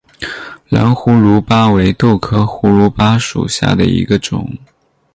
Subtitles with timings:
[0.69, 4.57] 蓝胡卢巴为豆科胡卢巴属下的一个种。